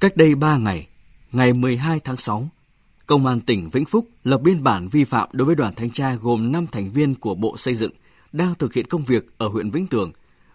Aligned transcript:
Cách 0.00 0.16
đây 0.16 0.34
3 0.34 0.56
ngày, 0.56 0.86
ngày 1.32 1.52
12 1.52 2.00
tháng 2.00 2.16
6, 2.16 2.48
Công 3.06 3.26
an 3.26 3.40
tỉnh 3.40 3.70
Vĩnh 3.70 3.84
Phúc 3.84 4.08
lập 4.24 4.40
biên 4.42 4.62
bản 4.62 4.88
vi 4.88 5.04
phạm 5.04 5.28
đối 5.32 5.46
với 5.46 5.54
đoàn 5.54 5.74
thanh 5.74 5.90
tra 5.90 6.14
gồm 6.14 6.52
5 6.52 6.66
thành 6.72 6.92
viên 6.92 7.14
của 7.14 7.34
Bộ 7.34 7.56
Xây 7.58 7.74
dựng 7.74 7.92
đang 8.32 8.54
thực 8.54 8.74
hiện 8.74 8.86
công 8.86 9.04
việc 9.04 9.26
ở 9.38 9.48
huyện 9.48 9.70
Vĩnh 9.70 9.86
Tường 9.86 10.12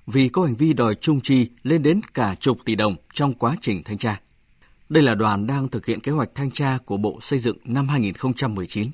vì 0.08 0.29
có 0.29 0.44
hành 0.44 0.55
vi 0.55 0.73
đòi 0.73 0.96
trung 0.96 1.21
chi 1.21 1.50
lên 1.63 1.84
đến 1.84 2.02
cả 2.13 2.36
chục 2.36 2.58
tỷ 2.66 2.76
đồng 2.76 2.96
trong 3.13 3.34
quá 3.34 3.55
trình 3.62 3.84
thanh 3.84 3.97
tra. 3.97 4.21
Đây 4.89 5.03
là 5.03 5.15
đoàn 5.15 5.47
đang 5.47 5.67
thực 5.67 5.85
hiện 5.85 5.99
kế 5.99 6.12
hoạch 6.12 6.29
thanh 6.35 6.51
tra 6.51 6.77
của 6.85 6.97
Bộ 6.97 7.19
Xây 7.21 7.39
dựng 7.39 7.57
năm 7.65 7.87
2019. 7.87 8.91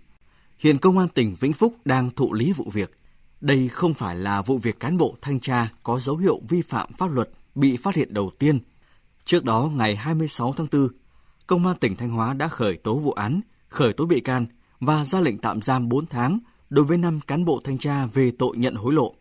Hiện 0.59 0.77
Công 0.77 0.97
an 0.97 1.07
tỉnh 1.07 1.36
Vĩnh 1.39 1.54
Phúc 1.54 1.75
đang 1.86 2.11
thụ 2.11 2.33
lý 2.33 2.54
vụ 2.54 2.65
việc. 2.73 2.97
Đây 3.41 3.68
không 3.68 3.93
phải 3.93 4.15
là 4.15 4.41
vụ 4.41 4.57
việc 4.57 4.79
cán 4.79 4.97
bộ 4.97 5.15
thanh 5.21 5.39
tra 5.39 5.70
có 5.83 5.99
dấu 5.99 6.18
hiệu 6.18 6.41
vi 6.49 6.61
phạm 6.61 6.93
pháp 6.93 7.11
luật 7.11 7.29
bị 7.55 7.77
phát 7.77 7.95
hiện 7.95 8.13
đầu 8.13 8.31
tiên. 8.39 8.59
Trước 9.26 9.44
đó, 9.44 9.72
ngày 9.76 9.96
26 9.96 10.54
tháng 10.58 10.68
4, 10.72 10.88
Công 11.48 11.68
an 11.68 11.78
tỉnh 11.78 11.96
Thanh 11.96 12.12
Hóa 12.12 12.34
đã 12.34 12.48
khởi 12.48 12.78
tố 12.78 13.00
vụ 13.00 13.12
án, 13.12 13.42
khởi 13.70 13.93
tố 13.93 14.06
bị 14.06 14.20
can 14.20 14.46
và 14.79 15.06
ra 15.06 15.20
lệnh 15.20 15.38
tạm 15.38 15.62
giam 15.62 15.89
4 15.89 16.06
tháng 16.06 16.39
đối 16.70 16.86
với 16.86 16.98
5 16.98 17.20
cán 17.28 17.46
bộ 17.46 17.62
thanh 17.64 17.78
tra 17.78 18.06
về 18.06 18.32
tội 18.39 18.57
nhận 18.57 18.76
hối 18.76 18.93
lộ. 18.93 19.14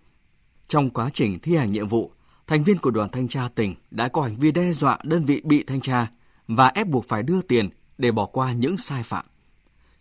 Trong 0.69 0.91
quá 0.91 1.11
trình 1.15 1.39
thi 1.39 1.57
hành 1.57 1.73
nhiệm 1.73 1.87
vụ, 1.87 2.13
thành 2.47 2.65
viên 2.65 2.79
của 2.79 2.91
đoàn 2.91 3.09
thanh 3.11 3.29
tra 3.29 3.49
tỉnh 3.55 3.75
đã 3.91 4.09
có 4.09 4.23
hành 4.23 4.37
vi 4.37 4.53
đe 4.53 4.73
dọa 4.73 4.99
đơn 5.05 5.25
vị 5.25 5.41
bị 5.45 5.65
thanh 5.67 5.81
tra 5.81 6.07
và 6.49 6.69
ép 6.69 6.87
buộc 6.87 7.09
phải 7.09 7.23
đưa 7.23 7.43
tiền 7.43 7.69
để 7.99 8.13
bỏ 8.13 8.27
qua 8.27 8.53
những 8.53 8.77
sai 8.77 9.03
phạm. 9.03 9.27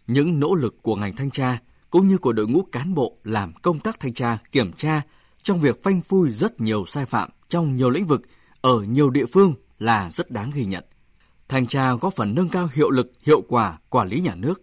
Những 0.08 0.40
nỗ 0.40 0.56
lực 0.56 0.76
của 0.82 0.96
ngành 0.96 1.16
thanh 1.16 1.32
tra 1.32 1.60
cũng 1.90 2.08
như 2.08 2.18
của 2.18 2.34
đội 2.34 2.48
ngũ 2.48 2.64
cán 2.72 2.94
bộ 2.94 3.18
làm 3.24 3.54
công 3.54 3.80
tác 3.80 4.00
thanh 4.00 4.14
tra, 4.14 4.38
kiểm 4.52 4.74
tra 4.74 5.02
trong 5.44 5.62
việc 5.62 5.84
phanh 5.84 6.02
phui 6.02 6.32
rất 6.32 6.62
nhiều 6.62 6.86
sai 6.86 7.06
phạm 7.06 7.30
trong 7.50 7.76
nhiều 7.76 7.90
lĩnh 7.90 8.06
vực 8.06 8.22
ở 8.62 8.82
nhiều 8.82 9.10
địa 9.10 9.26
phương 9.26 9.54
là 9.80 10.10
rất 10.10 10.32
đáng 10.32 10.52
ghi 10.54 10.66
nhận. 10.66 10.84
Thanh 11.48 11.68
tra 11.68 11.94
góp 11.94 12.14
phần 12.16 12.36
nâng 12.36 12.50
cao 12.50 12.70
hiệu 12.74 12.90
lực, 12.90 13.12
hiệu 13.24 13.42
quả 13.42 13.78
quản 13.90 14.10
lý 14.10 14.20
nhà 14.20 14.36
nước. 14.36 14.62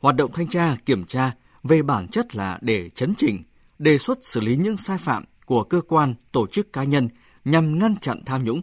Hoạt 0.00 0.16
động 0.16 0.32
thanh 0.34 0.48
tra, 0.48 0.76
kiểm 0.86 1.04
tra 1.04 1.32
về 1.62 1.82
bản 1.82 2.08
chất 2.08 2.36
là 2.36 2.58
để 2.60 2.90
chấn 2.90 3.14
chỉnh, 3.14 3.42
đề 3.78 3.98
xuất 3.98 4.18
xử 4.22 4.40
lý 4.40 4.56
những 4.56 4.76
sai 4.76 4.98
phạm 4.98 5.24
của 5.46 5.64
cơ 5.64 5.80
quan, 5.80 6.14
tổ 6.32 6.46
chức 6.46 6.72
cá 6.72 6.84
nhân 6.84 7.08
nhằm 7.44 7.78
ngăn 7.78 7.96
chặn 7.96 8.22
tham 8.26 8.44
nhũng. 8.44 8.62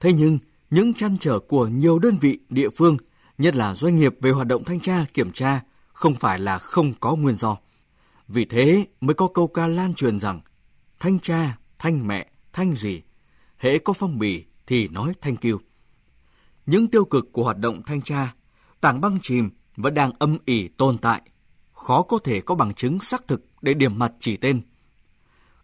Thế 0.00 0.12
nhưng, 0.12 0.38
những 0.70 0.94
trăn 0.94 1.16
trở 1.20 1.38
của 1.38 1.66
nhiều 1.66 1.98
đơn 1.98 2.18
vị 2.20 2.38
địa 2.48 2.70
phương, 2.70 2.96
nhất 3.38 3.54
là 3.54 3.74
doanh 3.74 3.96
nghiệp 3.96 4.14
về 4.20 4.30
hoạt 4.30 4.46
động 4.46 4.64
thanh 4.64 4.80
tra, 4.80 5.04
kiểm 5.14 5.32
tra, 5.32 5.60
không 5.92 6.14
phải 6.14 6.38
là 6.38 6.58
không 6.58 6.92
có 7.00 7.16
nguyên 7.16 7.34
do. 7.34 7.56
Vì 8.28 8.44
thế 8.44 8.86
mới 9.00 9.14
có 9.14 9.28
câu 9.28 9.48
ca 9.48 9.66
lan 9.66 9.94
truyền 9.94 10.20
rằng 10.20 10.40
thanh 11.00 11.18
tra, 11.18 11.58
thanh 11.78 12.06
mẹ, 12.06 12.30
thanh 12.52 12.74
gì, 12.74 13.02
hễ 13.56 13.78
có 13.78 13.92
phong 13.92 14.18
bì 14.18 14.44
thì 14.70 14.88
nói 14.88 15.12
thanh 15.20 15.36
you. 15.42 15.58
Những 16.66 16.90
tiêu 16.90 17.04
cực 17.04 17.32
của 17.32 17.44
hoạt 17.44 17.58
động 17.58 17.82
thanh 17.86 18.02
tra, 18.02 18.34
tảng 18.80 19.00
băng 19.00 19.18
chìm 19.22 19.50
vẫn 19.76 19.94
đang 19.94 20.12
âm 20.18 20.38
ỉ 20.44 20.68
tồn 20.68 20.98
tại, 20.98 21.22
khó 21.72 22.02
có 22.02 22.18
thể 22.24 22.40
có 22.40 22.54
bằng 22.54 22.74
chứng 22.74 23.00
xác 23.00 23.28
thực 23.28 23.44
để 23.62 23.74
điểm 23.74 23.98
mặt 23.98 24.12
chỉ 24.20 24.36
tên. 24.36 24.62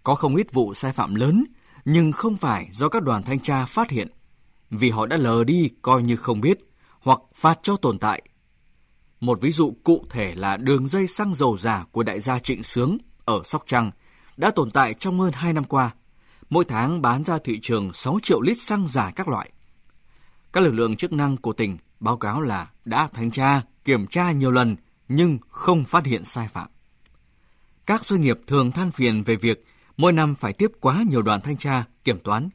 Có 0.03 0.15
không 0.15 0.37
ít 0.37 0.53
vụ 0.53 0.75
sai 0.75 0.93
phạm 0.93 1.15
lớn, 1.15 1.45
nhưng 1.85 2.13
không 2.13 2.37
phải 2.37 2.69
do 2.73 2.89
các 2.89 3.03
đoàn 3.03 3.23
thanh 3.23 3.41
tra 3.41 3.67
phát 3.67 3.91
hiện, 3.91 4.09
vì 4.71 4.91
họ 4.91 5.07
đã 5.07 5.17
lờ 5.17 5.45
đi 5.45 5.71
coi 5.83 6.03
như 6.03 6.17
không 6.17 6.41
biết, 6.41 6.59
hoặc 7.01 7.21
phạt 7.35 7.59
cho 7.63 7.77
tồn 7.77 7.99
tại. 7.99 8.23
Một 9.21 9.41
ví 9.41 9.51
dụ 9.51 9.77
cụ 9.85 10.07
thể 10.11 10.35
là 10.35 10.57
đường 10.57 10.89
dây 10.89 11.07
xăng 11.07 11.35
dầu 11.35 11.57
giả 11.57 11.85
của 11.93 12.03
đại 12.03 12.21
gia 12.21 12.39
Trịnh 12.39 12.63
Sướng 12.63 12.99
ở 13.25 13.41
Sóc 13.45 13.63
Trăng 13.67 13.91
đã 14.37 14.51
tồn 14.51 14.71
tại 14.71 14.95
trong 14.95 15.21
hơn 15.21 15.33
2 15.33 15.53
năm 15.53 15.65
qua. 15.65 15.95
Mỗi 16.51 16.65
tháng 16.65 17.03
bán 17.03 17.25
ra 17.25 17.39
thị 17.45 17.61
trường 17.63 17.93
6 17.93 18.19
triệu 18.23 18.41
lít 18.41 18.59
xăng 18.59 18.87
giả 18.87 19.11
các 19.17 19.29
loại. 19.29 19.51
Các 20.53 20.61
lực 20.61 20.73
lượng 20.73 20.97
chức 20.97 21.13
năng 21.13 21.37
của 21.37 21.53
tỉnh 21.53 21.79
báo 22.01 22.17
cáo 22.17 22.41
là 22.41 22.71
đã 22.85 23.09
thanh 23.15 23.31
tra, 23.31 23.63
kiểm 23.85 24.07
tra 24.07 24.33
nhiều 24.33 24.51
lần 24.51 24.77
nhưng 25.09 25.39
không 25.49 25.85
phát 25.85 26.07
hiện 26.07 26.25
sai 26.25 26.49
phạm. 26.49 26.69
Các 27.87 28.05
doanh 28.05 28.21
nghiệp 28.21 28.41
thường 28.47 28.73
than 28.73 28.91
phiền 28.91 29.23
về 29.23 29.37
việc 29.37 29.65
mỗi 29.97 30.13
năm 30.13 30.35
phải 30.35 30.53
tiếp 30.53 30.73
quá 30.81 31.03
nhiều 31.11 31.23
đoàn 31.23 31.41
thanh 31.41 31.57
tra, 31.57 31.85
kiểm 32.05 32.19
toán. 32.21 32.49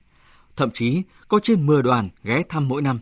Thậm 0.56 0.72
chí 0.72 1.04
có 1.28 1.40
trên 1.44 1.66
10 1.66 1.84
đoàn 1.84 2.10
ghé 2.24 2.44
thăm 2.50 2.68
mỗi 2.68 2.82
năm. 2.82 3.00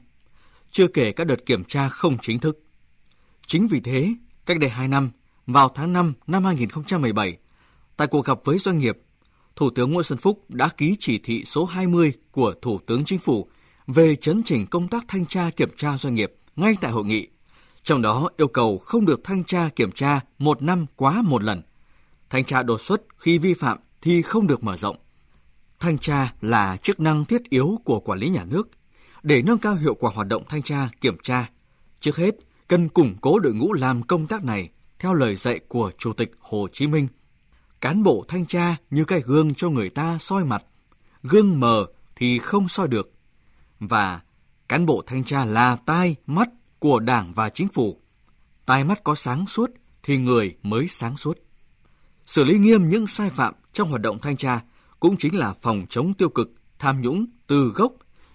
Chưa 0.71 0.87
kể 0.87 1.11
các 1.11 1.27
đợt 1.27 1.45
kiểm 1.45 1.63
tra 1.63 1.89
không 1.89 2.17
chính 2.21 2.39
thức. 2.39 2.63
Chính 3.47 3.67
vì 3.67 3.79
thế, 3.79 4.13
cách 4.45 4.59
đây 4.59 4.69
2 4.69 4.87
năm, 4.87 5.11
vào 5.47 5.69
tháng 5.69 5.93
5 5.93 6.13
năm 6.27 6.43
2017, 6.43 7.37
tại 7.97 8.07
cuộc 8.07 8.25
gặp 8.25 8.37
với 8.43 8.57
doanh 8.57 8.77
nghiệp, 8.77 8.97
Thủ 9.59 9.69
tướng 9.69 9.91
Nguyễn 9.91 10.03
Xuân 10.03 10.19
Phúc 10.19 10.43
đã 10.49 10.69
ký 10.77 10.95
chỉ 10.99 11.19
thị 11.23 11.45
số 11.45 11.65
20 11.65 12.13
của 12.31 12.53
Thủ 12.61 12.79
tướng 12.85 13.05
Chính 13.05 13.19
phủ 13.19 13.47
về 13.87 14.15
chấn 14.15 14.41
chỉnh 14.45 14.67
công 14.67 14.87
tác 14.87 15.05
thanh 15.07 15.25
tra 15.25 15.49
kiểm 15.55 15.69
tra 15.77 15.97
doanh 15.97 16.13
nghiệp 16.13 16.33
ngay 16.55 16.73
tại 16.81 16.91
hội 16.91 17.05
nghị. 17.05 17.27
Trong 17.83 18.01
đó 18.01 18.29
yêu 18.37 18.47
cầu 18.47 18.77
không 18.77 19.05
được 19.05 19.23
thanh 19.23 19.43
tra 19.43 19.69
kiểm 19.75 19.91
tra 19.91 20.19
một 20.37 20.61
năm 20.61 20.85
quá 20.95 21.21
một 21.21 21.43
lần. 21.43 21.61
Thanh 22.29 22.43
tra 22.45 22.63
đột 22.63 22.81
xuất 22.81 23.01
khi 23.17 23.37
vi 23.37 23.53
phạm 23.53 23.77
thì 24.01 24.21
không 24.21 24.47
được 24.47 24.63
mở 24.63 24.77
rộng. 24.77 24.97
Thanh 25.79 25.97
tra 25.97 26.33
là 26.41 26.77
chức 26.77 26.99
năng 26.99 27.25
thiết 27.25 27.41
yếu 27.49 27.77
của 27.83 27.99
quản 27.99 28.19
lý 28.19 28.29
nhà 28.29 28.43
nước. 28.43 28.69
Để 29.23 29.41
nâng 29.41 29.57
cao 29.57 29.75
hiệu 29.75 29.95
quả 29.95 30.11
hoạt 30.15 30.27
động 30.27 30.43
thanh 30.49 30.61
tra, 30.61 30.89
kiểm 31.01 31.17
tra, 31.23 31.49
trước 31.99 32.17
hết 32.17 32.35
cần 32.67 32.89
củng 32.89 33.15
cố 33.21 33.39
đội 33.39 33.53
ngũ 33.53 33.73
làm 33.73 34.03
công 34.03 34.27
tác 34.27 34.43
này 34.43 34.69
theo 34.99 35.13
lời 35.13 35.35
dạy 35.35 35.59
của 35.67 35.91
Chủ 35.97 36.13
tịch 36.13 36.31
Hồ 36.39 36.67
Chí 36.71 36.87
Minh. 36.87 37.07
Cán 37.81 38.03
bộ 38.03 38.25
thanh 38.27 38.45
tra 38.45 38.75
như 38.89 39.05
cái 39.05 39.21
gương 39.21 39.53
cho 39.53 39.69
người 39.69 39.89
ta 39.89 40.17
soi 40.19 40.45
mặt, 40.45 40.63
gương 41.23 41.59
mờ 41.59 41.85
thì 42.15 42.39
không 42.39 42.67
soi 42.67 42.87
được. 42.87 43.11
Và 43.79 44.21
cán 44.69 44.85
bộ 44.85 45.03
thanh 45.07 45.23
tra 45.23 45.45
là 45.45 45.75
tai, 45.75 46.15
mắt 46.27 46.49
của 46.79 46.99
Đảng 46.99 47.33
và 47.33 47.49
Chính 47.49 47.67
phủ. 47.67 47.99
Tai 48.65 48.83
mắt 48.83 49.03
có 49.03 49.15
sáng 49.15 49.45
suốt 49.45 49.71
thì 50.03 50.17
người 50.17 50.55
mới 50.63 50.87
sáng 50.87 51.17
suốt. 51.17 51.37
Xử 52.25 52.43
lý 52.43 52.57
nghiêm 52.57 52.89
những 52.89 53.07
sai 53.07 53.29
phạm 53.29 53.53
trong 53.73 53.89
hoạt 53.89 54.01
động 54.01 54.19
thanh 54.21 54.37
tra 54.37 54.61
cũng 54.99 55.17
chính 55.17 55.37
là 55.37 55.53
phòng 55.61 55.85
chống 55.89 56.13
tiêu 56.13 56.29
cực, 56.29 56.53
tham 56.79 57.01
nhũng 57.01 57.25
từ 57.47 57.71
gốc 57.75 57.93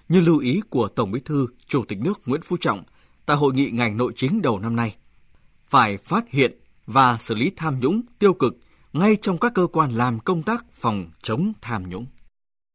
như 0.09 0.21
lưu 0.21 0.38
ý 0.38 0.60
của 0.71 0.88
Tổng 0.88 1.10
Bí 1.10 1.21
thư 1.25 1.47
Chủ 1.66 1.84
tịch 1.84 1.99
nước 1.99 2.21
Nguyễn 2.27 2.43
Phú 2.43 2.56
Trọng 2.60 2.83
tại 3.27 3.37
hội 3.37 3.54
nghị 3.54 3.71
ngành 3.71 3.97
nội 3.97 4.12
chính 4.16 4.43
đầu 4.43 4.59
năm 4.59 4.77
nay. 4.77 4.97
Phải 5.69 5.97
phát 5.97 6.25
hiện 6.31 6.59
và 6.87 7.19
xử 7.21 7.34
lý 7.34 7.50
tham 7.56 7.81
nhũng 7.81 8.03
tiêu 8.19 8.34
cực 8.34 8.56
ngay 8.94 9.16
trong 9.16 9.38
các 9.38 9.53
cơ 9.55 9.66
quan 9.66 9.91
làm 9.91 10.21
công 10.21 10.43
tác 10.43 10.65
phòng 10.72 11.10
chống 11.22 11.53
tham 11.60 11.88
nhũng. 11.88 12.06